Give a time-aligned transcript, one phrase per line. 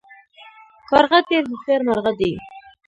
[0.89, 2.33] کارغه ډیر هوښیار مرغه دی